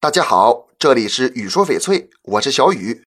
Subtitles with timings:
[0.00, 3.02] 大家好，这里是雨说翡翠，我是小雨。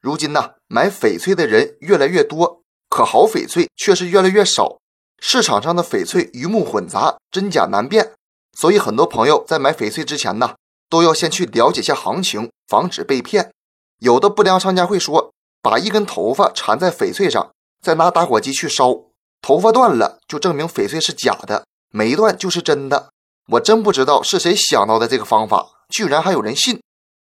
[0.00, 4.78] 如今呢，买翡翠的人越来越多，可好翡翠却是越来越少。
[5.18, 8.12] 市场上的翡翠鱼目混杂，真假难辨，
[8.56, 10.54] 所以很多朋友在买翡翠之前呢，
[10.88, 13.50] 都要先去了解下行情，防止被骗。
[13.98, 17.50] 有的不良商家会说，把一根头发缠在翡翠上，
[17.82, 18.94] 再拿打火机去烧，
[19.42, 23.10] 头发断了就证明翡翠是假的，没断就是真的。
[23.54, 26.80] 我真不知道是谁想到的这个方法，居然还有人信。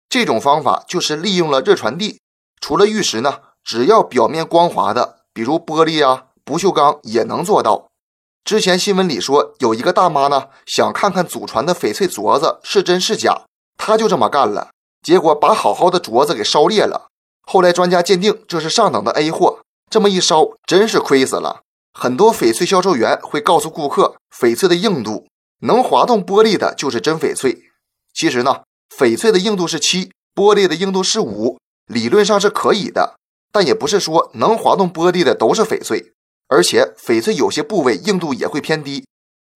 [0.08, 2.20] 这种方法就是利用了热传递。
[2.60, 7.88] 除了玉石呢，只要表面光滑的，比如玻璃啊、不锈钢也能做到。
[8.44, 14.70] 之前新闻里说，有一个大妈呢，想看看祖传的翡翠镯子是真是假，她就这么干了，
[15.02, 17.08] 结果把好好的镯子给烧裂了。
[17.42, 21.62] 后来专家鉴定这是上等的 A 货，这么一烧，真是亏死了。
[21.92, 25.26] 很多翡翠销售员会告诉顾客，翡翠的硬度
[25.60, 27.71] 能滑动玻璃的就是真翡翠。
[28.12, 28.62] 其实呢，
[28.96, 31.58] 翡翠的硬度是七，玻璃的硬度是五。
[31.86, 33.16] 理论上是可以的，
[33.50, 36.12] 但也不是说能滑动玻璃的都是翡翠，
[36.48, 39.04] 而且翡翠有些部位硬度也会偏低，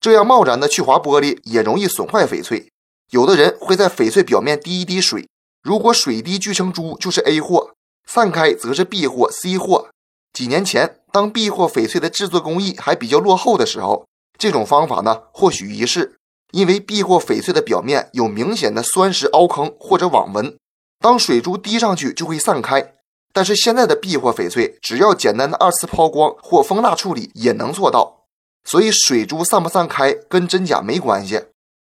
[0.02, 2.70] 这样贸然的去划玻璃也容易损坏翡翠。
[3.12, 5.30] 有的人会在翡翠表面滴一滴水，
[5.62, 7.72] 如果水滴聚成珠就是 A 货，
[8.08, 9.90] 散开则是 B 货、C 货。
[10.34, 14.06] 几年前，当 B 货翡翠的制作工艺还比较落后的时候，
[14.38, 16.18] 这种方法呢或许一试，
[16.56, 20.56] 因为 B 货翡翠的表面有明显的酸蚀凹坑或者网纹。
[21.00, 22.94] 当水珠滴上去就会散开，
[23.34, 28.22] 但是现在的 B 货翡翠只要简单的二次抛光或风蜡处理也能做到，
[28.64, 31.42] 所以水珠散不散开跟真假没关系。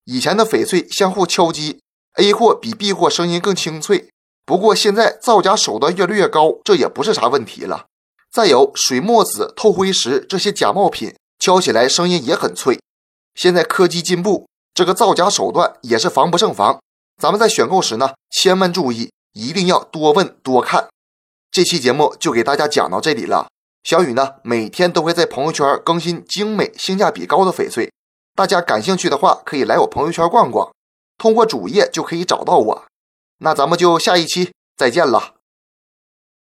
[0.06, 1.80] 以前的翡翠相互敲击
[2.14, 4.08] ，A 货比 B 货声音更清脆，
[4.46, 7.84] 不过现在造假手段越来越高，这也不是啥问题了。
[8.32, 12.80] 再有水墨子、透灰石这些假冒品，敲起来声音也很脆。
[13.34, 16.80] 现在科技进步，这个造假手段也是防不胜防。
[17.22, 20.88] 咱们在选购时呢，千万注意，一定要多问多看。
[21.52, 23.46] 这期节目就给大家讲到这里了。
[23.84, 27.92] 小雨呢，每天都会在朋友圈更新精美、性价比高的翡翠，
[28.34, 30.72] 大家感兴趣的话，可以来我朋友圈逛逛，
[31.16, 32.84] 通过主页就可以找到我。
[33.38, 35.33] 那咱们就下一期再见了。